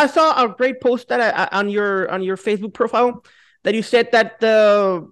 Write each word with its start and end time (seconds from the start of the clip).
I 0.00 0.06
saw 0.06 0.44
a 0.44 0.48
great 0.48 0.80
post 0.80 1.08
that 1.08 1.20
I, 1.20 1.58
on 1.58 1.68
your 1.68 2.10
on 2.10 2.22
your 2.22 2.36
Facebook 2.36 2.72
profile 2.72 3.22
that 3.64 3.74
you 3.74 3.82
said 3.82 4.12
that 4.12 4.40
the 4.40 5.10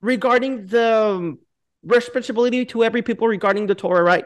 regarding 0.00 0.66
the 0.66 1.36
responsibility 1.82 2.64
to 2.66 2.84
every 2.84 3.02
people 3.02 3.26
regarding 3.26 3.66
the 3.66 3.74
Torah, 3.74 4.04
right? 4.04 4.24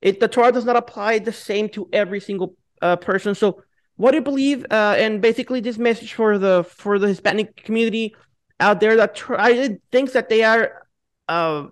It 0.00 0.18
the 0.18 0.28
Torah 0.28 0.52
does 0.52 0.64
not 0.64 0.76
apply 0.76 1.18
the 1.18 1.32
same 1.32 1.68
to 1.70 1.88
every 1.92 2.20
single 2.20 2.56
uh, 2.80 2.96
person. 2.96 3.34
So, 3.34 3.62
what 3.96 4.12
do 4.12 4.16
you 4.16 4.22
believe? 4.22 4.64
Uh, 4.70 4.94
and 4.96 5.20
basically, 5.20 5.60
this 5.60 5.76
message 5.78 6.14
for 6.14 6.38
the 6.38 6.64
for 6.64 6.98
the 6.98 7.08
Hispanic 7.08 7.56
community 7.56 8.14
out 8.60 8.80
there 8.80 8.96
that 8.96 9.14
try 9.14 9.76
thinks 9.90 10.12
that 10.14 10.30
they 10.30 10.42
are 10.42 10.86
uh, 11.28 11.66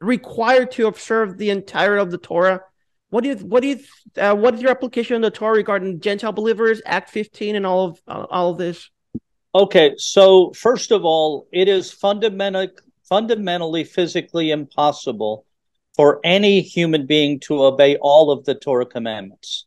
required 0.00 0.72
to 0.72 0.86
observe 0.86 1.38
the 1.38 1.48
entire 1.50 1.96
of 1.96 2.10
the 2.10 2.18
Torah. 2.18 2.60
What 3.10 3.22
do 3.22 3.30
you 3.30 3.36
what 3.36 3.62
do 3.62 3.68
you 3.68 3.80
uh, 4.16 4.34
what 4.34 4.54
is 4.54 4.62
your 4.62 4.70
application 4.70 5.16
of 5.16 5.22
the 5.22 5.30
Torah 5.30 5.56
regarding 5.56 6.00
Gentile 6.00 6.32
believers, 6.32 6.82
Act 6.84 7.10
fifteen, 7.10 7.56
and 7.56 7.64
all 7.64 7.86
of 7.86 8.00
uh, 8.08 8.26
all 8.30 8.50
of 8.50 8.58
this? 8.58 8.90
Okay, 9.54 9.94
so 9.96 10.52
first 10.52 10.90
of 10.90 11.04
all, 11.04 11.46
it 11.52 11.68
is 11.68 11.92
fundamental, 11.92 12.68
fundamentally 13.08 13.84
physically 13.84 14.50
impossible 14.50 15.46
for 15.94 16.20
any 16.24 16.60
human 16.60 17.06
being 17.06 17.40
to 17.40 17.64
obey 17.64 17.96
all 17.96 18.30
of 18.30 18.44
the 18.44 18.54
Torah 18.54 18.84
commandments. 18.84 19.66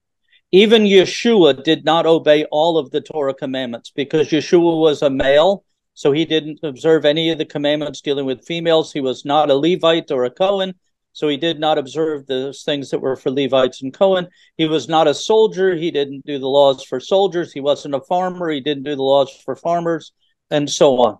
Even 0.52 0.83
Yeshua 0.83 1.63
did 1.63 1.85
not 1.85 2.05
obey 2.05 2.45
all 2.45 2.77
of 2.77 2.91
the 2.91 3.02
Torah 3.02 3.33
commandments 3.33 3.91
because 3.95 4.30
Yeshua 4.30 4.80
was 4.80 5.02
a 5.02 5.09
male, 5.09 5.63
so 5.94 6.11
he 6.11 6.25
didn't 6.25 6.59
observe 6.63 7.05
any 7.05 7.31
of 7.31 7.38
the 7.38 7.45
commandments 7.45 8.02
dealing 8.02 8.25
with 8.25 8.45
females. 8.45 8.91
He 8.91 9.02
was 9.02 9.25
not 9.25 9.49
a 9.49 9.55
Levite 9.55 10.11
or 10.11 10.25
a 10.25 10.30
Cohen, 10.30 10.75
so 11.13 11.27
he 11.27 11.38
did 11.38 11.59
not 11.59 11.77
observe 11.77 12.26
those 12.26 12.63
things 12.63 12.90
that 12.90 12.99
were 12.99 13.16
for 13.16 13.31
Levites 13.31 13.81
and 13.81 13.94
Cohen. 13.94 14.27
He 14.58 14.67
was 14.67 14.88
not 14.88 15.08
a 15.08 15.13
soldier. 15.13 15.76
He 15.76 15.91
didn't 15.91 16.26
do 16.26 16.40
the 16.40 16.48
laws 16.48 16.84
for 16.84 17.00
soldiers. 17.00 17.52
He 17.52 17.59
wasn't 17.59 17.95
a 17.95 18.02
farmer. 18.02 18.50
He 18.50 18.61
didn't 18.61 18.83
do 18.83 18.95
the 18.95 19.03
laws 19.03 19.31
for 19.44 19.56
farmers, 19.56 20.11
and 20.50 20.70
so 20.70 20.98
on. 21.00 21.17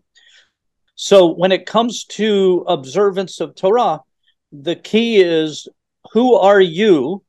So 0.96 1.34
when 1.34 1.52
it 1.52 1.66
comes 1.66 2.06
to 2.06 2.66
observance 2.68 3.40
of 3.40 3.56
Torah, 3.56 4.02
the 4.52 4.76
key 4.76 5.22
is 5.22 5.68
who 6.12 6.36
are 6.36 6.62
you? 6.62 7.24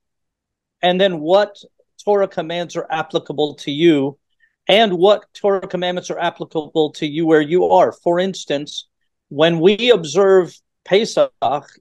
And 0.83 1.01
then 1.01 1.21
what 1.21 1.57
Torah 2.05 2.29
commands 2.29 2.77
are 2.77 2.87
applicable 2.91 3.57
to 3.57 3.71
you, 3.71 4.19
and 4.67 4.95
what 4.95 5.27
Torah 5.35 5.67
commandments 5.67 6.11
are 6.11 6.19
applicable 6.19 6.93
to 6.93 7.07
you 7.07 7.27
where 7.27 7.41
you 7.41 7.67
are. 7.67 7.93
For 7.93 8.19
instance, 8.19 8.87
when 9.29 9.61
we 9.61 9.91
observe 9.91 10.59
Pesach 10.85 11.33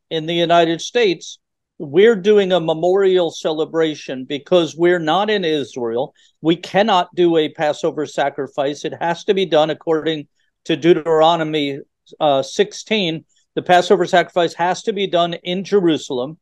in 0.10 0.26
the 0.26 0.34
United 0.34 0.82
States, 0.82 1.40
we're 1.78 2.16
doing 2.16 2.52
a 2.52 2.60
memorial 2.60 3.32
celebration 3.32 4.26
because 4.26 4.76
we're 4.76 5.00
not 5.00 5.30
in 5.30 5.46
Israel. 5.46 6.14
We 6.42 6.58
cannot 6.58 7.16
do 7.16 7.38
a 7.38 7.50
Passover 7.50 8.06
sacrifice. 8.06 8.84
It 8.84 8.94
has 9.00 9.24
to 9.26 9.34
be 9.34 9.46
done 9.46 9.70
according 9.70 10.28
to 10.66 10.76
Deuteronomy 10.76 11.80
uh, 12.20 12.44
16. 12.44 13.24
The 13.56 13.62
Passover 13.62 14.06
sacrifice 14.06 14.54
has 14.56 14.84
to 14.84 14.94
be 14.94 15.08
done 15.08 15.36
in 15.36 15.64
Jerusalem. 15.64 16.38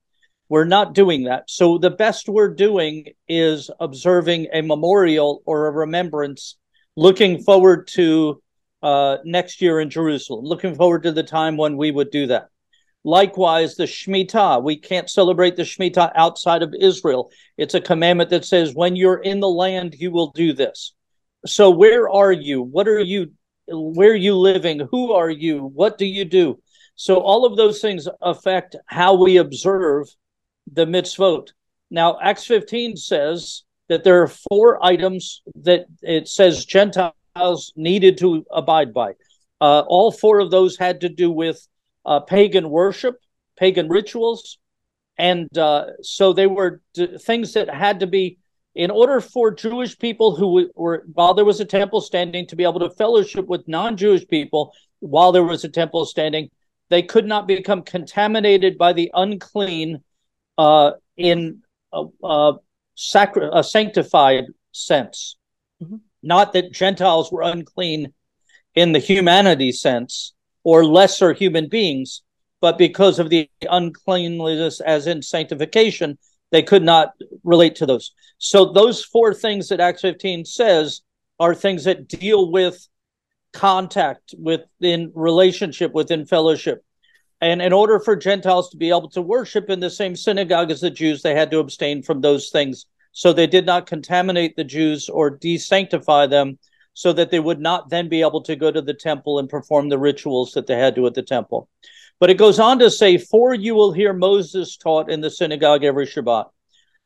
We're 0.49 0.66
not 0.66 0.94
doing 0.94 1.25
that. 1.25 1.49
So 1.49 1.77
the 1.77 1.92
best 1.92 2.30
we're 2.30 2.53
doing 2.53 3.08
is 3.27 3.69
observing 3.80 4.47
a 4.53 4.61
memorial 4.61 5.42
or 5.45 5.67
a 5.67 5.71
remembrance, 5.71 6.58
looking 6.95 7.44
forward 7.44 7.88
to 7.89 8.42
uh, 8.83 9.17
next 9.25 9.61
year 9.61 9.80
in 9.80 9.89
Jerusalem, 9.89 10.45
looking 10.45 10.75
forward 10.75 11.03
to 11.03 11.11
the 11.11 11.23
time 11.23 11.58
when 11.58 11.78
we 11.78 11.92
would 11.92 12.11
do 12.11 12.28
that. 12.28 12.50
Likewise, 13.03 13.75
the 13.75 13.86
Shemitah. 13.86 14.61
We 14.61 14.75
can't 14.78 15.09
celebrate 15.09 15.56
the 15.56 15.64
Shemitah 15.64 16.11
outside 16.16 16.61
of 16.61 16.73
Israel. 16.80 17.31
It's 17.58 17.73
a 17.73 17.81
commandment 17.81 18.30
that 18.31 18.45
says, 18.45 18.73
when 18.73 18.95
you're 18.95 19.22
in 19.22 19.39
the 19.39 19.48
land, 19.48 19.95
you 19.98 20.11
will 20.11 20.31
do 20.31 20.52
this. 20.52 20.94
So, 21.45 21.70
where 21.70 22.09
are 22.09 22.31
you? 22.31 22.61
What 22.61 22.88
are 22.88 23.00
you? 23.00 23.31
Where 23.67 24.11
are 24.11 24.16
you 24.16 24.36
living? 24.36 24.82
Who 24.92 25.14
are 25.14 25.30
you? 25.30 25.71
What 25.73 25.98
do 25.98 26.05
you 26.05 26.26
do? 26.26 26.59
So, 26.95 27.17
all 27.17 27.45
of 27.45 27.55
those 27.55 27.80
things 27.80 28.08
affect 28.21 28.76
how 28.88 29.14
we 29.14 29.38
observe 29.38 30.08
the 30.71 30.86
mitzvot. 30.86 31.49
Now, 31.89 32.20
Acts 32.21 32.45
15 32.45 32.98
says 32.98 33.64
that 33.88 34.04
there 34.04 34.21
are 34.21 34.27
four 34.27 34.83
items 34.83 35.42
that 35.64 35.86
it 36.02 36.27
says 36.27 36.65
Gentiles 36.65 37.14
needed 37.75 38.17
to 38.20 38.45
abide 38.52 38.93
by. 38.93 39.14
Uh, 39.59 39.83
all 39.87 40.11
four 40.11 40.39
of 40.39 40.52
those 40.52 40.77
had 40.77 41.02
to 41.02 41.09
do 41.09 41.31
with 41.31 41.67
uh, 42.05 42.20
pagan 42.20 42.70
worship, 42.70 43.15
pagan 43.58 43.89
rituals, 43.89 44.59
and 45.17 45.55
uh, 45.58 45.86
so 46.02 46.31
they 46.31 46.47
were 46.47 46.81
d- 46.93 47.17
things 47.17 47.53
that 47.53 47.73
had 47.73 47.99
to 47.99 48.08
be 48.08 48.37
in 48.76 48.92
order 48.92 49.20
for 49.20 49.52
Jewish 49.52 49.97
people 49.97 50.36
who 50.36 50.70
were 50.76 51.03
while 51.14 51.33
there 51.33 51.45
was 51.45 51.59
a 51.59 51.65
temple 51.65 52.02
standing 52.02 52.45
to 52.47 52.55
be 52.55 52.64
able 52.64 52.80
to 52.80 52.92
fellowship 52.92 53.47
with 53.47 53.67
non-Jewish 53.67 54.27
people 54.27 54.71
while 54.99 55.31
there 55.31 55.43
was 55.43 55.64
a 55.64 55.70
temple 55.70 56.05
standing, 56.05 56.49
they 56.89 57.02
could 57.02 57.26
not 57.26 57.47
become 57.47 57.81
contaminated 57.81 58.77
by 58.77 58.93
the 58.93 59.11
unclean 59.14 60.03
uh, 60.58 60.92
in 61.17 61.61
a, 61.92 62.05
a, 62.23 62.53
sacri- 62.95 63.49
a 63.52 63.64
sanctified 63.64 64.45
sense. 64.71 65.37
Mm-hmm. 65.81 65.97
Not 66.27 66.52
that 66.54 66.73
Gentiles 66.73 67.32
were 67.32 67.42
unclean 67.42 68.14
in 68.76 68.92
the 68.92 68.99
humanity 68.99 69.71
sense, 69.71 70.33
or 70.65 70.83
lesser 70.83 71.32
human 71.32 71.70
beings, 71.70 72.21
but 72.60 72.77
because 72.77 73.17
of 73.17 73.30
the 73.30 73.49
uncleanliness 73.61 74.82
as 74.82 75.08
in 75.08 75.21
sanctification, 75.21 76.17
they 76.52 76.61
could 76.61 76.83
not 76.83 77.14
relate 77.45 77.76
to 77.76 77.86
those. 77.86 78.11
So 78.39 78.73
those 78.73 79.05
four 79.05 79.33
things 79.33 79.70
that 79.70 79.80
Acts 79.80 80.02
15 80.02 80.43
says 80.43 81.02
are 81.39 81.55
things 81.55 81.86
that 81.86 82.10
deal 82.10 82.52
with 82.52 82.88
contact 83.54 84.36
within 84.38 85.14
relationship 85.15 85.94
within 85.94 86.26
fellowship. 86.26 86.83
And 87.39 87.61
in 87.61 87.71
order 87.71 88.02
for 88.02 88.17
Gentiles 88.17 88.70
to 88.71 88.77
be 88.77 88.89
able 88.89 89.09
to 89.11 89.21
worship 89.21 89.70
in 89.70 89.80
the 89.80 89.89
same 89.89 90.17
synagogue 90.17 90.71
as 90.71 90.82
the 90.82 90.89
Jews, 90.89 91.21
they 91.21 91.36
had 91.36 91.52
to 91.52 91.59
abstain 91.59 92.04
from 92.04 92.20
those 92.20 92.49
things. 92.49 92.86
So 93.17 93.33
they 93.33 93.48
did 93.48 93.66
not 93.66 93.88
contaminate 93.88 94.55
the 94.55 94.64
Jews 94.64 95.10
or 95.10 95.39
desanctify 95.39 96.30
them 96.30 96.60
so 96.94 97.11
that 97.14 97.32
they 97.32 97.39
would 97.39 97.60
not 97.60 97.89
then 97.89 98.10
be 98.10 98.22
able 98.22 98.44
to 98.44 98.55
go 98.55 98.70
to 98.70 98.80
the 98.80 98.94
temple 98.94 99.39
and 99.39 99.50
perform 99.50 99.89
the 99.89 99.98
rituals 99.98 100.52
that 100.52 100.67
they 100.67 100.76
had 100.76 100.94
to 100.94 101.08
at 101.08 101.16
the 101.16 101.23
temple. 101.23 101.67
But 102.20 102.30
it 102.30 102.38
goes 102.38 102.60
on 102.60 102.77
to 102.77 102.92
say, 102.92 103.17
For 103.17 103.56
you 103.56 103.73
will 103.73 103.92
hear 103.92 104.14
Moses 104.14 104.77
taught 104.77 105.10
in 105.10 105.22
the 105.22 105.32
synagogue 105.32 105.83
every 105.83 106.06
Shabbat. 106.06 106.52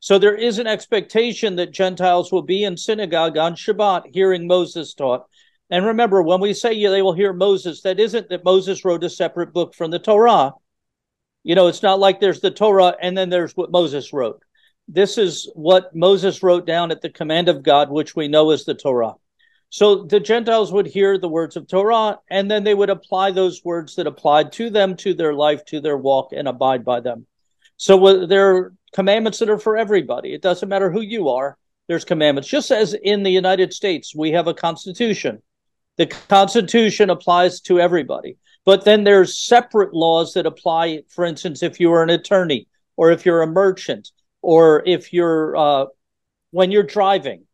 So 0.01 0.19
there 0.19 0.35
is 0.35 0.59
an 0.59 0.67
expectation 0.67 1.55
that 1.55 1.71
Gentiles 1.71 2.29
will 2.29 2.41
be 2.41 2.65
in 2.65 2.75
synagogue 2.75 3.37
on 3.37 3.55
Shabbat 3.55 4.13
hearing 4.13 4.47
Moses 4.47 4.93
taught. 4.93 5.27
And 5.69 5.85
remember, 5.85 6.21
when 6.21 6.41
we 6.41 6.53
say 6.53 6.73
they 6.87 7.01
will 7.01 7.13
hear 7.13 7.31
Moses, 7.31 7.83
that 7.83 8.01
isn't 8.01 8.27
that 8.27 8.43
Moses 8.43 8.83
wrote 8.83 9.05
a 9.05 9.09
separate 9.09 9.53
book 9.53 9.73
from 9.73 9.91
the 9.91 9.99
Torah. 9.99 10.51
You 11.43 11.55
know, 11.55 11.67
it's 11.67 11.83
not 11.83 12.01
like 12.01 12.19
there's 12.19 12.41
the 12.41 12.51
Torah 12.51 12.97
and 13.01 13.17
then 13.17 13.29
there's 13.29 13.55
what 13.55 13.71
Moses 13.71 14.11
wrote. 14.11 14.41
This 14.93 15.17
is 15.17 15.49
what 15.55 15.95
Moses 15.95 16.43
wrote 16.43 16.67
down 16.67 16.91
at 16.91 17.01
the 17.01 17.09
command 17.09 17.47
of 17.47 17.63
God, 17.63 17.89
which 17.89 18.13
we 18.13 18.27
know 18.27 18.51
is 18.51 18.65
the 18.65 18.73
Torah. 18.73 19.13
So 19.69 20.03
the 20.03 20.19
Gentiles 20.19 20.73
would 20.73 20.85
hear 20.85 21.17
the 21.17 21.29
words 21.29 21.55
of 21.55 21.65
Torah, 21.65 22.19
and 22.29 22.51
then 22.51 22.65
they 22.65 22.73
would 22.73 22.89
apply 22.89 23.31
those 23.31 23.63
words 23.63 23.95
that 23.95 24.05
applied 24.05 24.51
to 24.53 24.69
them, 24.69 24.97
to 24.97 25.13
their 25.13 25.33
life, 25.33 25.63
to 25.65 25.79
their 25.79 25.97
walk, 25.97 26.33
and 26.33 26.45
abide 26.45 26.83
by 26.83 26.99
them. 26.99 27.25
So 27.77 28.25
there 28.25 28.53
are 28.53 28.73
commandments 28.91 29.39
that 29.39 29.49
are 29.49 29.57
for 29.57 29.77
everybody. 29.77 30.33
It 30.33 30.41
doesn't 30.41 30.67
matter 30.67 30.91
who 30.91 30.99
you 30.99 31.29
are, 31.29 31.57
there's 31.87 32.03
commandments. 32.03 32.49
Just 32.49 32.69
as 32.69 32.93
in 32.93 33.23
the 33.23 33.31
United 33.31 33.73
States, 33.73 34.13
we 34.13 34.31
have 34.31 34.47
a 34.47 34.53
constitution. 34.53 35.41
The 35.95 36.07
constitution 36.07 37.09
applies 37.09 37.61
to 37.61 37.79
everybody. 37.79 38.35
But 38.65 38.83
then 38.83 39.05
there's 39.05 39.37
separate 39.37 39.93
laws 39.93 40.33
that 40.33 40.45
apply, 40.45 41.03
for 41.07 41.23
instance, 41.23 41.63
if 41.63 41.79
you 41.79 41.93
are 41.93 42.03
an 42.03 42.09
attorney, 42.09 42.67
or 42.97 43.11
if 43.11 43.25
you're 43.25 43.41
a 43.41 43.47
merchant, 43.47 44.11
or 44.41 44.83
if 44.85 45.13
you're 45.13 45.55
uh, 45.55 45.85
when 46.51 46.71
you're 46.71 46.83
driving 46.83 47.45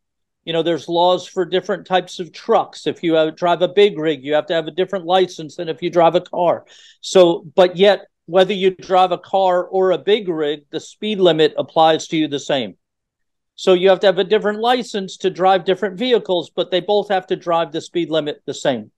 you 0.48 0.54
know 0.54 0.62
there's 0.62 0.88
laws 0.88 1.26
for 1.26 1.44
different 1.44 1.86
types 1.86 2.20
of 2.20 2.32
trucks. 2.32 2.86
If 2.86 3.02
you 3.02 3.12
have, 3.12 3.36
drive 3.36 3.60
a 3.60 3.68
big 3.68 3.98
rig 3.98 4.24
you 4.24 4.32
have 4.32 4.46
to 4.46 4.54
have 4.54 4.66
a 4.66 4.70
different 4.70 5.04
license 5.04 5.56
than 5.56 5.68
if 5.68 5.82
you 5.82 5.90
drive 5.90 6.14
a 6.14 6.22
car. 6.22 6.64
So 7.02 7.44
but 7.54 7.76
yet 7.76 8.06
whether 8.24 8.54
you 8.54 8.70
drive 8.70 9.12
a 9.12 9.18
car 9.18 9.64
or 9.64 9.90
a 9.90 9.98
big 9.98 10.26
rig 10.26 10.60
the 10.70 10.80
speed 10.80 11.20
limit 11.20 11.52
applies 11.58 12.08
to 12.08 12.16
you 12.16 12.28
the 12.28 12.38
same. 12.38 12.78
So 13.56 13.74
you 13.74 13.90
have 13.90 14.00
to 14.00 14.06
have 14.06 14.18
a 14.18 14.24
different 14.24 14.60
license 14.60 15.18
to 15.18 15.28
drive 15.28 15.66
different 15.66 15.98
vehicles 15.98 16.48
but 16.48 16.70
they 16.70 16.80
both 16.80 17.10
have 17.10 17.26
to 17.26 17.36
drive 17.36 17.70
the 17.70 17.82
speed 17.82 18.08
limit 18.08 18.40
the 18.46 18.54
same. 18.54 18.90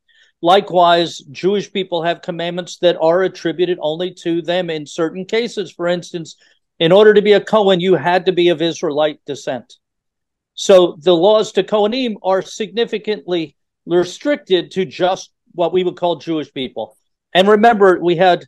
Likewise 0.43 1.19
jewish 1.32 1.72
people 1.72 2.04
have 2.04 2.22
commandments 2.22 2.78
that 2.78 2.96
are 3.00 3.25
attributed 3.25 3.78
only 3.82 4.14
to 4.22 4.40
them 4.40 4.70
in 4.70 4.86
certain 4.86 5.25
cases. 5.25 5.72
For 5.72 5.88
instance 5.88 6.36
in 6.81 6.91
order 6.91 7.15
to 7.15 7.23
be 7.23 7.32
a 7.32 7.41
cohen 7.41 7.79
you 7.79 7.94
had 7.94 8.27
to 8.27 8.32
be 8.32 8.49
of 8.49 8.61
israelite 8.61 9.21
descent 9.27 9.77
so 10.55 10.99
the 11.00 11.17
laws 11.17 11.53
to 11.53 11.62
Kohanim 11.62 12.17
are 12.23 12.43
significantly 12.43 13.56
restricted 13.87 14.71
to 14.73 14.85
just 14.85 15.32
what 15.53 15.73
we 15.73 15.82
would 15.82 15.97
call 15.97 16.17
Jewish 16.17 16.53
people. 16.53 16.99
And 17.32 17.49
remember, 17.49 17.99
we 17.99 18.17
had 18.17 18.44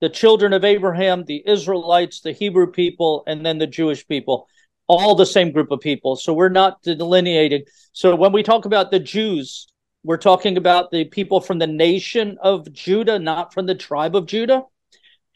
the 0.00 0.08
children 0.08 0.52
of 0.52 0.64
Abraham, 0.64 1.24
the 1.24 1.42
Israelites, 1.44 2.20
the 2.20 2.30
Hebrew 2.30 2.70
people, 2.70 3.24
and 3.26 3.44
then 3.44 3.58
the 3.58 3.66
Jewish 3.66 4.06
people. 4.06 4.46
all 4.86 5.16
the 5.16 5.26
same 5.26 5.50
group 5.50 5.72
of 5.72 5.80
people. 5.80 6.14
So 6.14 6.32
we're 6.32 6.48
not 6.48 6.80
delineating. 6.82 7.64
So 7.92 8.14
when 8.14 8.32
we 8.32 8.44
talk 8.44 8.64
about 8.64 8.92
the 8.92 9.00
Jews, 9.00 9.66
we're 10.04 10.16
talking 10.16 10.56
about 10.56 10.92
the 10.92 11.06
people 11.06 11.40
from 11.40 11.58
the 11.58 11.66
nation 11.66 12.38
of 12.40 12.72
Judah, 12.72 13.18
not 13.18 13.52
from 13.52 13.66
the 13.66 13.74
tribe 13.74 14.14
of 14.14 14.26
Judah. 14.26 14.62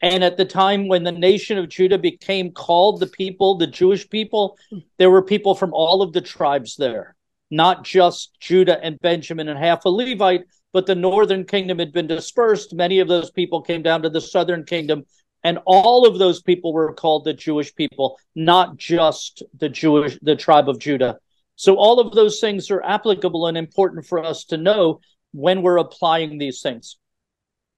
And 0.03 0.21
at 0.21 0.35
the 0.35 0.43
time 0.43 0.89
when 0.89 1.03
the 1.03 1.13
nation 1.13 1.57
of 1.57 1.69
Judah 1.69 1.97
became 1.97 2.51
called 2.51 2.99
the 2.99 3.07
people, 3.07 3.55
the 3.55 3.67
Jewish 3.67 4.09
people, 4.09 4.57
there 4.97 5.09
were 5.09 5.21
people 5.21 5.55
from 5.55 5.73
all 5.73 6.01
of 6.01 6.11
the 6.11 6.19
tribes 6.19 6.75
there, 6.75 7.15
not 7.49 7.85
just 7.85 8.37
Judah 8.41 8.83
and 8.83 8.99
Benjamin 8.99 9.47
and 9.47 9.57
half 9.57 9.85
a 9.85 9.89
Levite, 9.89 10.43
but 10.73 10.85
the 10.85 10.93
northern 10.93 11.45
kingdom 11.45 11.79
had 11.79 11.93
been 11.93 12.07
dispersed. 12.07 12.73
Many 12.73 12.99
of 12.99 13.07
those 13.07 13.31
people 13.31 13.61
came 13.61 13.81
down 13.81 14.01
to 14.01 14.09
the 14.09 14.19
southern 14.19 14.65
kingdom, 14.65 15.05
and 15.41 15.59
all 15.65 16.05
of 16.05 16.19
those 16.19 16.41
people 16.41 16.73
were 16.73 16.93
called 16.93 17.23
the 17.23 17.33
Jewish 17.33 17.73
people, 17.73 18.19
not 18.35 18.75
just 18.75 19.41
the 19.57 19.69
Jewish, 19.69 20.19
the 20.21 20.35
tribe 20.35 20.67
of 20.67 20.79
Judah. 20.79 21.17
So 21.55 21.75
all 21.75 22.01
of 22.01 22.13
those 22.13 22.41
things 22.41 22.69
are 22.71 22.83
applicable 22.83 23.47
and 23.47 23.57
important 23.57 24.05
for 24.05 24.21
us 24.21 24.43
to 24.45 24.57
know 24.57 24.99
when 25.31 25.61
we're 25.61 25.77
applying 25.77 26.39
these 26.39 26.61
things. 26.61 26.97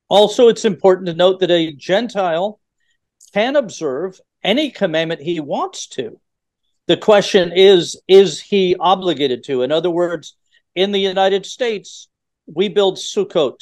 Also, 0.08 0.48
it's 0.48 0.66
important 0.66 1.08
to 1.08 1.14
note 1.14 1.40
that 1.40 1.52
a 1.52 1.74
Gentile 1.74 2.60
can 3.34 3.56
observe 3.56 4.20
any 4.44 4.70
commandment 4.70 5.22
he 5.22 5.40
wants 5.40 5.88
to. 5.88 6.20
The 6.88 6.98
question 6.98 7.52
is, 7.52 8.00
is 8.08 8.40
he 8.40 8.76
obligated 8.80 9.44
to? 9.46 9.64
In 9.64 9.72
other 9.72 9.90
words, 9.90 10.38
in 10.76 10.92
the 10.92 11.00
United 11.00 11.46
States, 11.46 12.08
we 12.46 12.70
build 12.70 12.98
sukkot. 12.98 13.58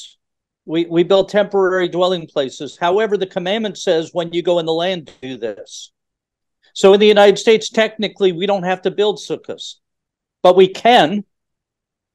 We, 0.65 0.85
we 0.85 1.03
build 1.03 1.29
temporary 1.29 1.87
dwelling 1.87 2.27
places. 2.27 2.77
However, 2.77 3.17
the 3.17 3.27
commandment 3.27 3.77
says 3.77 4.09
when 4.13 4.33
you 4.33 4.41
go 4.41 4.59
in 4.59 4.65
the 4.65 4.73
land, 4.73 5.11
do 5.21 5.37
this. 5.37 5.91
So 6.73 6.93
in 6.93 6.99
the 6.99 7.07
United 7.07 7.37
States, 7.37 7.69
technically, 7.69 8.31
we 8.31 8.45
don't 8.45 8.63
have 8.63 8.81
to 8.81 8.91
build 8.91 9.19
sukkahs, 9.19 9.75
but 10.41 10.55
we 10.55 10.67
can 10.67 11.23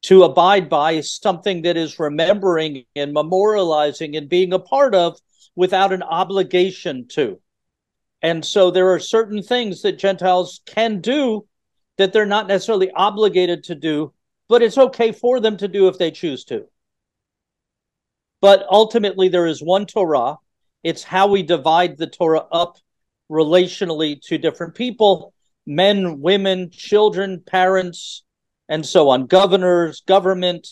to 0.02 0.24
abide 0.24 0.68
by 0.68 1.00
something 1.00 1.62
that 1.62 1.76
is 1.76 1.98
remembering 1.98 2.84
and 2.94 3.14
memorializing 3.14 4.16
and 4.16 4.28
being 4.28 4.52
a 4.52 4.58
part 4.58 4.94
of 4.94 5.18
without 5.56 5.92
an 5.92 6.02
obligation 6.02 7.06
to. 7.08 7.40
And 8.22 8.44
so 8.44 8.70
there 8.70 8.92
are 8.92 9.00
certain 9.00 9.42
things 9.42 9.82
that 9.82 9.98
Gentiles 9.98 10.60
can 10.66 11.00
do 11.00 11.46
that 11.96 12.12
they're 12.12 12.26
not 12.26 12.46
necessarily 12.46 12.90
obligated 12.92 13.64
to 13.64 13.74
do 13.74 14.12
but 14.48 14.62
it's 14.62 14.78
okay 14.78 15.12
for 15.12 15.40
them 15.40 15.56
to 15.58 15.68
do 15.68 15.88
if 15.88 15.98
they 15.98 16.10
choose 16.10 16.44
to. 16.44 16.66
But 18.40 18.66
ultimately, 18.70 19.28
there 19.28 19.46
is 19.46 19.62
one 19.62 19.86
Torah. 19.86 20.36
It's 20.82 21.02
how 21.02 21.28
we 21.28 21.42
divide 21.42 21.98
the 21.98 22.06
Torah 22.06 22.46
up 22.50 22.78
relationally 23.30 24.20
to 24.22 24.38
different 24.38 24.74
people 24.74 25.34
men, 25.66 26.22
women, 26.22 26.70
children, 26.70 27.42
parents, 27.44 28.24
and 28.68 28.84
so 28.84 29.08
on, 29.08 29.26
governors, 29.26 30.02
government, 30.02 30.68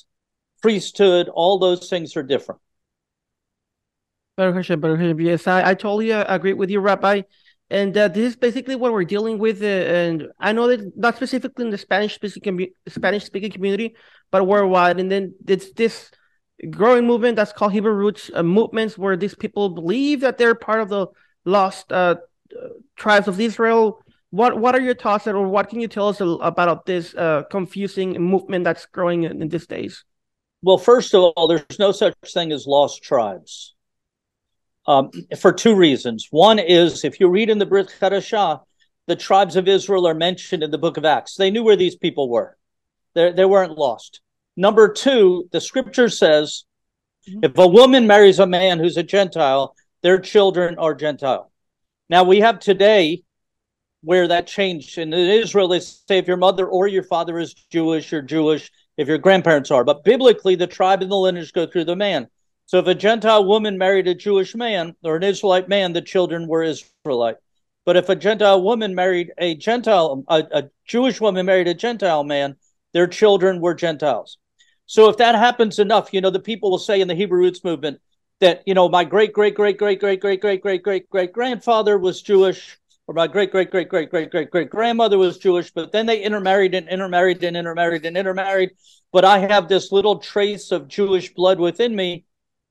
priesthood, 0.62 1.28
all 1.28 1.58
those 1.58 1.88
things 1.88 2.16
are 2.16 2.22
different. 2.22 2.60
Yes, 5.18 5.46
I, 5.46 5.70
I 5.70 5.74
totally 5.74 6.12
uh, 6.12 6.24
agree 6.28 6.52
with 6.52 6.70
you, 6.70 6.80
Rabbi. 6.80 7.22
And 7.70 7.96
uh, 7.96 8.08
this 8.08 8.28
is 8.32 8.36
basically 8.36 8.76
what 8.76 8.92
we're 8.92 9.04
dealing 9.04 9.38
with. 9.38 9.62
Uh, 9.62 9.66
and 9.66 10.28
I 10.38 10.52
know 10.52 10.68
that 10.68 10.96
not 10.96 11.16
specifically 11.16 11.64
in 11.64 11.70
the 11.70 11.78
Spanish 11.78 12.14
speaking 12.14 12.68
Spanish 12.86 13.24
speaking 13.24 13.50
community, 13.50 13.96
but 14.30 14.46
worldwide. 14.46 15.00
And 15.00 15.10
then 15.10 15.34
it's 15.46 15.72
this 15.72 16.10
growing 16.70 17.06
movement 17.06 17.36
that's 17.36 17.52
called 17.52 17.72
Hebrew 17.72 17.92
Roots 17.92 18.30
uh, 18.34 18.42
movements, 18.42 18.96
where 18.96 19.16
these 19.16 19.34
people 19.34 19.70
believe 19.70 20.20
that 20.20 20.38
they're 20.38 20.54
part 20.54 20.80
of 20.80 20.90
the 20.90 21.06
lost 21.44 21.90
uh, 21.90 22.16
tribes 22.94 23.26
of 23.26 23.40
Israel. 23.40 24.02
What 24.36 24.60
what 24.60 24.74
are 24.74 24.80
your 24.82 24.94
thoughts, 24.94 25.26
or 25.26 25.48
what 25.48 25.70
can 25.70 25.80
you 25.80 25.88
tell 25.88 26.08
us 26.08 26.20
about 26.20 26.84
this 26.84 27.14
uh, 27.14 27.44
confusing 27.50 28.20
movement 28.20 28.64
that's 28.64 28.84
growing 28.84 29.22
in, 29.22 29.40
in 29.40 29.48
these 29.48 29.66
days? 29.66 30.04
Well, 30.60 30.76
first 30.76 31.14
of 31.14 31.22
all, 31.22 31.48
there's 31.48 31.78
no 31.78 31.90
such 31.90 32.14
thing 32.34 32.52
as 32.52 32.66
lost 32.66 33.02
tribes 33.02 33.74
um, 34.86 35.10
for 35.38 35.52
two 35.52 35.74
reasons. 35.74 36.28
One 36.30 36.58
is 36.58 37.02
if 37.02 37.18
you 37.18 37.28
read 37.28 37.48
in 37.48 37.58
the 37.58 37.64
Brit 37.64 37.88
Chadashah, 37.98 38.60
the 39.06 39.16
tribes 39.16 39.56
of 39.56 39.68
Israel 39.68 40.06
are 40.06 40.14
mentioned 40.14 40.62
in 40.62 40.70
the 40.70 40.84
book 40.84 40.98
of 40.98 41.06
Acts. 41.06 41.36
They 41.36 41.50
knew 41.50 41.64
where 41.64 41.76
these 41.76 41.96
people 41.96 42.28
were. 42.28 42.58
They, 43.14 43.32
they 43.32 43.46
weren't 43.46 43.78
lost. 43.78 44.20
Number 44.54 44.92
two, 44.92 45.48
the 45.50 45.62
scripture 45.62 46.10
says 46.10 46.64
mm-hmm. 47.26 47.40
if 47.42 47.56
a 47.56 47.66
woman 47.66 48.06
marries 48.06 48.38
a 48.38 48.46
man 48.46 48.80
who's 48.80 48.98
a 48.98 49.02
Gentile, 49.02 49.74
their 50.02 50.18
children 50.18 50.78
are 50.78 50.94
Gentile. 50.94 51.50
Now 52.10 52.24
we 52.24 52.40
have 52.40 52.60
today 52.60 53.22
where 54.06 54.28
that 54.28 54.46
changed. 54.46 54.98
In 54.98 55.12
Israel, 55.12 55.66
they 55.66 55.80
say 55.80 56.18
if 56.18 56.28
your 56.28 56.36
mother 56.36 56.64
or 56.64 56.86
your 56.86 57.02
father 57.02 57.40
is 57.40 57.54
Jewish, 57.72 58.12
you're 58.12 58.22
Jewish, 58.22 58.70
if 58.96 59.08
your 59.08 59.18
grandparents 59.18 59.72
are. 59.72 59.82
But 59.82 60.04
biblically, 60.04 60.54
the 60.54 60.68
tribe 60.68 61.02
and 61.02 61.10
the 61.10 61.16
lineage 61.16 61.52
go 61.52 61.66
through 61.66 61.86
the 61.86 61.96
man. 61.96 62.28
So 62.66 62.78
if 62.78 62.86
a 62.86 62.94
Gentile 62.94 63.44
woman 63.44 63.76
married 63.76 64.06
a 64.06 64.14
Jewish 64.14 64.54
man 64.54 64.94
or 65.02 65.16
an 65.16 65.24
Israelite 65.24 65.68
man, 65.68 65.92
the 65.92 66.02
children 66.02 66.46
were 66.46 66.62
Israelite. 66.62 67.38
But 67.84 67.96
if 67.96 68.08
a 68.08 68.14
Gentile 68.14 68.62
woman 68.62 68.94
married 68.94 69.32
a 69.38 69.56
Gentile, 69.56 70.22
a, 70.28 70.44
a 70.52 70.70
Jewish 70.86 71.20
woman 71.20 71.44
married 71.44 71.66
a 71.66 71.74
Gentile 71.74 72.22
man, 72.22 72.54
their 72.92 73.08
children 73.08 73.60
were 73.60 73.74
Gentiles. 73.74 74.38
So 74.86 75.08
if 75.08 75.16
that 75.16 75.34
happens 75.34 75.80
enough, 75.80 76.14
you 76.14 76.20
know, 76.20 76.30
the 76.30 76.38
people 76.38 76.70
will 76.70 76.78
say 76.78 77.00
in 77.00 77.08
the 77.08 77.16
Hebrew 77.16 77.40
roots 77.40 77.64
movement 77.64 78.00
that, 78.38 78.62
you 78.66 78.74
know, 78.74 78.88
my 78.88 79.02
great, 79.02 79.32
great, 79.32 79.56
great, 79.56 79.78
great, 79.78 79.98
great, 79.98 80.20
great, 80.20 80.40
great, 80.40 80.62
great, 80.62 80.82
great, 80.84 81.10
great 81.10 81.32
grandfather 81.32 81.98
was 81.98 82.22
Jewish, 82.22 82.78
or 83.06 83.14
my 83.14 83.26
great, 83.26 83.52
great, 83.52 83.70
great, 83.70 83.88
great, 83.88 84.10
great, 84.10 84.30
great, 84.30 84.50
great 84.50 84.70
grandmother 84.70 85.16
was 85.16 85.38
Jewish, 85.38 85.70
but 85.70 85.92
then 85.92 86.06
they 86.06 86.22
intermarried 86.22 86.74
and 86.74 86.88
intermarried 86.88 87.42
and 87.44 87.56
intermarried 87.56 88.04
and 88.04 88.16
intermarried. 88.16 88.70
But 89.12 89.24
I 89.24 89.38
have 89.38 89.68
this 89.68 89.92
little 89.92 90.18
trace 90.18 90.72
of 90.72 90.88
Jewish 90.88 91.32
blood 91.32 91.60
within 91.60 91.94
me 91.94 92.24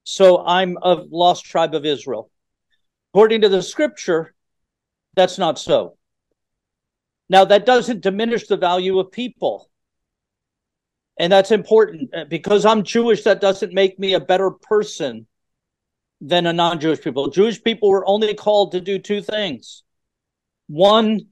so 0.06 0.46
I'm 0.46 0.78
of 0.78 1.12
lost 1.12 1.46
tribe 1.46 1.74
of 1.74 1.86
Israel. 1.86 2.30
According 3.12 3.42
to 3.42 3.50
the 3.50 3.64
scripture, 3.64 4.36
that's 5.16 5.38
not 5.38 5.58
so. 5.58 5.98
Now, 7.28 7.44
that 7.46 7.66
doesn't 7.66 8.02
diminish 8.02 8.46
the 8.46 8.58
value 8.58 9.00
of 9.00 9.12
people. 9.12 9.70
And 11.18 11.32
that's 11.32 11.52
important 11.52 12.14
uh, 12.14 12.26
because 12.26 12.66
I'm 12.66 12.84
Jewish, 12.84 13.24
that 13.24 13.42
doesn't 13.42 13.74
make 13.74 13.98
me 13.98 14.14
a 14.14 14.20
better 14.20 14.52
person 14.52 15.26
than 16.22 16.46
a 16.46 16.54
non 16.54 16.80
Jewish 16.80 17.02
people. 17.02 17.30
Jewish 17.30 17.64
people 17.64 17.90
were 17.90 18.08
only 18.08 18.34
called 18.36 18.74
to 18.74 18.82
do 18.82 19.00
two 19.00 19.22
things 19.22 19.85
one, 20.68 21.28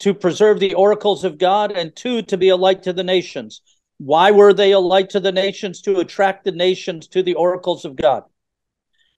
to 0.00 0.14
preserve 0.14 0.60
the 0.60 0.74
oracles 0.74 1.24
of 1.24 1.38
God, 1.38 1.72
and 1.72 1.94
two, 1.94 2.22
to 2.22 2.36
be 2.36 2.50
a 2.50 2.56
light 2.56 2.84
to 2.84 2.92
the 2.92 3.04
nations. 3.04 3.62
Why 3.98 4.30
were 4.30 4.52
they 4.52 4.72
a 4.72 4.78
light 4.78 5.10
to 5.10 5.20
the 5.20 5.32
nations? 5.32 5.82
To 5.82 5.98
attract 5.98 6.44
the 6.44 6.52
nations 6.52 7.08
to 7.08 7.22
the 7.22 7.34
oracles 7.34 7.84
of 7.84 7.96
God. 7.96 8.22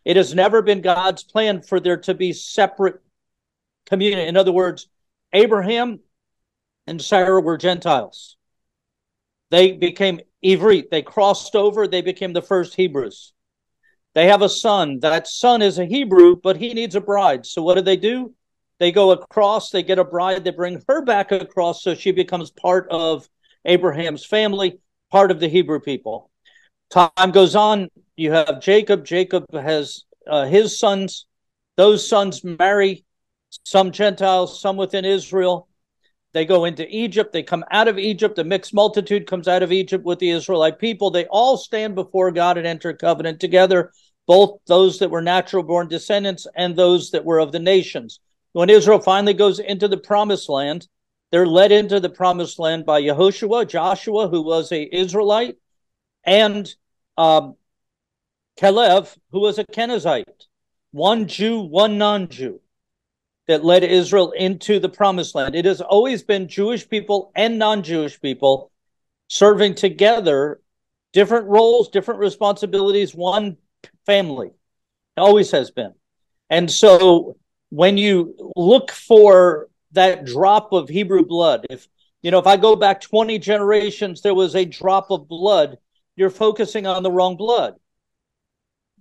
It 0.04 0.16
has 0.16 0.34
never 0.34 0.62
been 0.62 0.80
God's 0.80 1.22
plan 1.22 1.60
for 1.60 1.78
there 1.78 1.98
to 1.98 2.14
be 2.14 2.32
separate 2.32 3.00
community. 3.86 4.26
In 4.26 4.36
other 4.36 4.52
words, 4.52 4.88
Abraham 5.32 6.00
and 6.86 7.00
Sarah 7.02 7.40
were 7.40 7.58
Gentiles. 7.58 8.36
They 9.50 9.72
became 9.72 10.20
Ivrit. 10.44 10.90
They 10.90 11.02
crossed 11.02 11.54
over. 11.54 11.86
They 11.86 12.00
became 12.00 12.32
the 12.32 12.40
first 12.40 12.74
Hebrews. 12.74 13.34
They 14.14 14.28
have 14.28 14.42
a 14.42 14.48
son. 14.48 15.00
That 15.00 15.28
son 15.28 15.60
is 15.60 15.78
a 15.78 15.84
Hebrew, 15.84 16.36
but 16.36 16.56
he 16.56 16.72
needs 16.72 16.94
a 16.94 17.00
bride. 17.00 17.44
So 17.46 17.62
what 17.62 17.74
do 17.74 17.82
they 17.82 17.96
do? 17.96 18.34
They 18.80 18.90
go 18.90 19.12
across, 19.12 19.70
they 19.70 19.82
get 19.82 19.98
a 19.98 20.04
bride, 20.04 20.42
they 20.42 20.50
bring 20.50 20.82
her 20.88 21.04
back 21.04 21.30
across 21.30 21.84
so 21.84 21.94
she 21.94 22.12
becomes 22.12 22.50
part 22.50 22.88
of 22.90 23.28
Abraham's 23.66 24.24
family, 24.24 24.80
part 25.10 25.30
of 25.30 25.38
the 25.38 25.48
Hebrew 25.48 25.80
people. 25.80 26.30
Time 26.90 27.30
goes 27.30 27.54
on, 27.54 27.88
you 28.16 28.32
have 28.32 28.60
Jacob. 28.60 29.04
Jacob 29.04 29.44
has 29.52 30.04
uh, 30.26 30.46
his 30.46 30.78
sons. 30.78 31.26
Those 31.76 32.08
sons 32.08 32.42
marry 32.42 33.04
some 33.64 33.92
Gentiles, 33.92 34.60
some 34.60 34.76
within 34.76 35.04
Israel. 35.04 35.68
They 36.32 36.46
go 36.46 36.64
into 36.64 36.86
Egypt. 36.88 37.32
They 37.32 37.42
come 37.42 37.64
out 37.70 37.88
of 37.88 37.98
Egypt. 37.98 38.36
The 38.36 38.44
mixed 38.44 38.72
multitude 38.72 39.26
comes 39.26 39.46
out 39.46 39.62
of 39.62 39.72
Egypt 39.72 40.04
with 40.04 40.20
the 40.20 40.30
Israelite 40.30 40.78
people. 40.78 41.10
They 41.10 41.26
all 41.26 41.56
stand 41.56 41.94
before 41.94 42.30
God 42.30 42.56
and 42.56 42.66
enter 42.66 42.92
covenant 42.94 43.40
together, 43.40 43.92
both 44.26 44.60
those 44.66 45.00
that 45.00 45.10
were 45.10 45.22
natural 45.22 45.62
born 45.62 45.88
descendants 45.88 46.46
and 46.56 46.74
those 46.74 47.10
that 47.10 47.24
were 47.24 47.40
of 47.40 47.52
the 47.52 47.58
nations. 47.58 48.20
When 48.52 48.70
Israel 48.70 49.00
finally 49.00 49.34
goes 49.34 49.58
into 49.58 49.88
the 49.88 49.96
promised 49.96 50.48
land, 50.48 50.88
they're 51.30 51.46
led 51.46 51.70
into 51.70 52.00
the 52.00 52.10
promised 52.10 52.58
land 52.58 52.84
by 52.84 53.00
Yehoshua, 53.00 53.68
Joshua, 53.68 54.28
who 54.28 54.42
was 54.42 54.72
a 54.72 54.94
Israelite, 54.94 55.56
and 56.24 56.72
um, 57.16 57.56
Caleb, 58.56 59.08
who 59.30 59.40
was 59.40 59.58
a 59.58 59.64
Kenizzite. 59.64 60.24
One 60.90 61.28
Jew, 61.28 61.60
one 61.60 61.98
non-Jew, 61.98 62.60
that 63.46 63.64
led 63.64 63.84
Israel 63.84 64.32
into 64.32 64.80
the 64.80 64.88
promised 64.88 65.36
land. 65.36 65.54
It 65.54 65.64
has 65.64 65.80
always 65.80 66.24
been 66.24 66.48
Jewish 66.48 66.88
people 66.88 67.30
and 67.36 67.58
non-Jewish 67.58 68.20
people 68.20 68.72
serving 69.28 69.76
together, 69.76 70.60
different 71.12 71.46
roles, 71.46 71.88
different 71.88 72.18
responsibilities, 72.18 73.14
one 73.14 73.56
family. 74.04 74.48
It 74.48 75.20
always 75.20 75.52
has 75.52 75.70
been. 75.70 75.94
And 76.48 76.68
so 76.68 77.36
when 77.70 77.96
you 77.96 78.52
look 78.56 78.90
for 78.90 79.68
that 79.92 80.24
drop 80.24 80.72
of 80.72 80.88
Hebrew 80.88 81.24
blood. 81.24 81.66
If 81.70 81.88
you 82.22 82.30
know, 82.30 82.38
if 82.38 82.46
I 82.46 82.56
go 82.56 82.76
back 82.76 83.00
20 83.00 83.38
generations, 83.38 84.20
there 84.20 84.34
was 84.34 84.54
a 84.54 84.64
drop 84.64 85.10
of 85.10 85.26
blood. 85.26 85.78
You're 86.16 86.30
focusing 86.30 86.86
on 86.86 87.02
the 87.02 87.10
wrong 87.10 87.36
blood. 87.36 87.76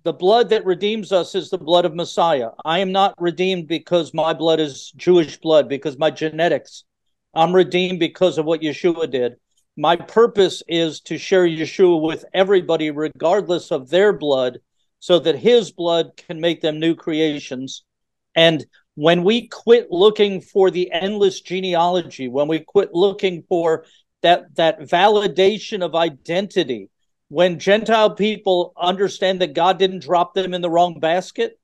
The 0.04 0.14
blood 0.14 0.50
that 0.50 0.66
redeems 0.66 1.12
us 1.12 1.36
is 1.36 1.50
the 1.50 1.58
blood 1.58 1.84
of 1.84 1.94
Messiah. 1.94 2.52
I 2.64 2.80
am 2.80 2.94
not 2.94 3.16
redeemed 3.20 3.68
because 3.68 4.14
my 4.14 4.34
blood 4.34 4.62
is 4.62 4.92
Jewish 4.96 5.38
blood, 5.38 5.68
because 5.68 5.98
my 5.98 6.10
genetics. 6.10 6.86
I'm 7.34 7.54
redeemed 7.54 8.00
because 8.00 8.38
of 8.38 8.46
what 8.46 8.62
Yeshua 8.62 9.12
did. 9.12 9.36
My 9.76 9.98
purpose 9.98 10.64
is 10.68 11.02
to 11.02 11.18
share 11.18 11.46
Yeshua 11.46 12.02
with 12.02 12.24
everybody, 12.34 12.92
regardless 12.92 13.72
of 13.72 13.90
their 13.90 14.14
blood, 14.14 14.60
so 15.00 15.20
that 15.20 15.36
his 15.36 15.72
blood 15.72 16.12
can 16.16 16.40
make 16.40 16.62
them 16.62 16.80
new 16.80 16.96
creations. 16.96 17.84
And 18.36 18.66
when 18.96 19.24
we 19.24 19.48
quit 19.48 19.92
looking 19.92 20.42
for 20.42 20.70
the 20.70 20.92
endless 20.92 21.42
genealogy, 21.42 22.28
when 22.28 22.48
we 22.48 22.60
quit 22.60 22.94
looking 22.94 23.44
for 23.48 23.86
that 24.22 24.56
that 24.56 24.82
validation 24.82 25.82
of 25.82 25.96
identity, 25.96 26.90
when 27.30 27.60
Gentile 27.60 28.10
people 28.16 28.74
understand 28.78 29.42
that 29.42 29.54
God 29.54 29.80
didn't 29.80 30.04
drop 30.04 30.34
them 30.34 30.54
in 30.54 30.62
the 30.62 30.70
wrong 30.70 31.00
basket, 31.00 31.58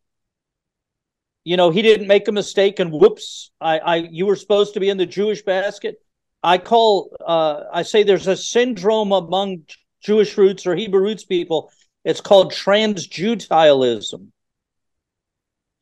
you 1.44 1.58
know, 1.58 1.72
he 1.72 1.82
didn't 1.82 2.08
make 2.08 2.28
a 2.28 2.32
mistake 2.32 2.80
and 2.80 2.92
whoops, 2.92 3.52
I, 3.60 3.80
I 3.80 3.96
you 3.98 4.26
were 4.26 4.36
supposed 4.36 4.74
to 4.76 4.80
be 4.80 4.90
in 4.90 4.98
the 4.98 5.06
Jewish 5.06 5.44
basket. 5.44 5.98
I 6.42 6.58
call 6.58 7.16
uh, 7.26 7.64
I 7.74 7.84
say 7.84 8.04
there's 8.04 8.28
a 8.28 8.38
syndrome 8.38 9.12
among 9.12 9.64
Jewish 10.02 10.38
roots 10.38 10.66
or 10.66 10.76
Hebrew 10.76 11.02
roots 11.02 11.26
people. 11.26 11.72
It's 12.04 12.22
called 12.22 12.54
transjutilism 12.54 14.28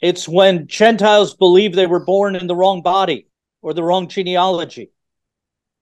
it's 0.04 0.28
when 0.28 0.68
Gentiles 0.68 1.34
believe 1.34 1.74
they 1.74 1.88
were 1.88 2.04
born 2.04 2.36
in 2.36 2.46
the 2.46 2.56
wrong 2.58 2.82
body 2.82 3.28
or 3.62 3.74
the 3.74 3.86
wrong 3.86 4.10
genealogy. 4.10 4.92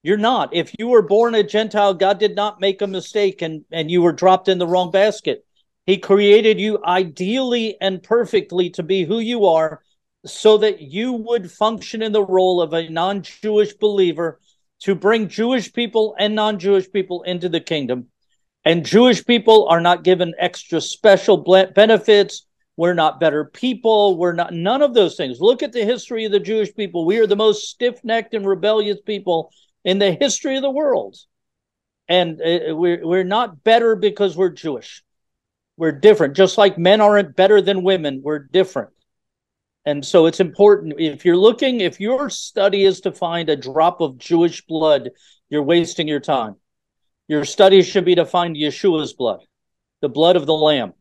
You're 0.04 0.18
not. 0.18 0.54
If 0.54 0.75
you 0.78 0.90
were 0.90 1.01
born 1.01 1.34
a 1.34 1.42
Gentile, 1.42 1.96
God 1.96 2.20
did 2.20 2.36
not 2.36 2.62
make 2.62 2.84
a 2.84 2.88
mistake 2.88 3.42
and, 3.42 3.66
and 3.72 3.90
you 3.90 4.04
were 4.04 4.12
dropped 4.12 4.48
in 4.48 4.60
the 4.60 4.68
wrong 4.68 4.92
basket. 4.92 5.44
He 5.88 5.98
created 5.98 6.60
you 6.60 6.84
ideally 6.86 7.78
and 7.82 8.04
perfectly 8.04 8.70
to 8.72 8.84
be 8.84 9.06
who 9.06 9.18
you 9.18 9.48
are 9.48 9.82
so 10.24 10.60
that 10.60 10.82
you 10.82 11.13
would 11.13 11.51
function 11.51 12.04
in 12.04 12.12
the 12.12 12.24
role 12.24 12.62
of 12.62 12.74
a 12.74 12.90
non 12.90 13.24
Jewish 13.24 13.74
believer 13.74 14.40
to 14.82 14.94
bring 14.94 15.30
Jewish 15.30 15.74
people 15.74 16.16
and 16.20 16.36
non 16.36 16.60
Jewish 16.60 16.92
people 16.92 17.24
into 17.24 17.50
the 17.50 17.60
kingdom. 17.60 18.10
And 18.63 18.86
Jewish 18.86 19.25
people 19.25 19.68
are 19.68 19.82
not 19.82 20.04
given 20.04 20.36
extra 20.38 20.80
special 20.80 21.38
benefits 21.74 22.46
we're 22.78 22.94
not 22.94 23.20
better 23.20 23.46
people. 23.46 24.18
We're 24.18 24.34
not 24.34 24.54
none 24.54 24.82
of 24.82 24.94
those 24.94 25.16
things. 25.16 25.40
Look 25.40 25.62
at 25.62 25.74
the 25.74 25.86
history 25.86 26.25
of 26.25 26.32
the 26.32 26.40
Jewish 26.40 26.74
people. 26.74 27.06
We 27.06 27.18
are 27.20 27.28
the 27.28 27.36
most 27.36 27.70
stiff 27.70 28.04
necked 28.04 28.34
and 28.34 28.46
rebellious 28.46 29.00
people 29.01 29.51
in 29.84 30.00
the 30.00 30.13
history 30.13 30.56
of 30.56 30.62
the 30.62 30.72
world. 30.72 31.18
And 32.08 32.42
uh, 32.42 32.75
we're, 32.75 33.06
we're 33.06 33.24
not 33.24 33.63
better 33.63 33.96
because 33.96 34.36
we're 34.36 34.50
Jewish. 34.50 35.04
We're 35.78 35.92
different. 35.92 36.36
Just 36.36 36.58
like 36.58 36.78
men 36.78 37.01
aren't 37.01 37.36
better 37.36 37.62
than 37.62 37.84
women, 37.84 38.22
we're 38.24 38.40
different. 38.40 38.90
And 39.86 40.06
so 40.06 40.28
it's 40.28 40.40
important. 40.40 40.94
If 41.00 41.25
you're 41.25 41.38
looking, 41.38 41.82
if 41.82 42.00
your 42.00 42.30
study 42.30 42.84
is 42.84 43.01
to 43.01 43.12
find 43.12 43.50
a 43.50 43.56
drop 43.56 44.00
of 44.00 44.18
Jewish 44.18 44.66
blood, 44.66 45.10
you're 45.50 45.63
wasting 45.63 46.08
your 46.08 46.20
time. 46.20 46.56
Your 47.28 47.46
study 47.46 47.82
should 47.82 48.06
be 48.06 48.16
to 48.16 48.25
find 48.25 48.56
Yeshua's 48.56 49.13
blood, 49.13 49.40
the 50.01 50.10
blood 50.10 50.36
of 50.36 50.46
the 50.46 50.54
Lamb. 50.54 50.94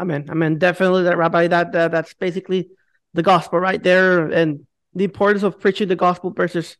I 0.00 0.34
mean, 0.34 0.58
definitely 0.58 1.04
that 1.04 1.18
rabbi. 1.18 1.46
That, 1.46 1.72
that 1.72 1.92
that's 1.92 2.14
basically 2.14 2.70
the 3.14 3.22
gospel 3.22 3.58
right 3.58 3.82
there, 3.82 4.26
and 4.28 4.66
the 4.94 5.04
importance 5.04 5.42
of 5.42 5.60
preaching 5.60 5.88
the 5.88 5.96
gospel 5.96 6.30
versus 6.30 6.76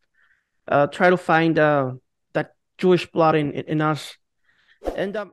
uh, 0.69 0.87
try 0.87 1.11
to 1.11 1.17
find 1.17 1.59
uh, 1.59 1.93
that 2.33 2.55
Jewish 2.79 3.11
blood 3.11 3.35
in 3.35 3.53
in 3.53 3.81
us. 3.81 4.17
And 4.97 5.17
um, 5.17 5.33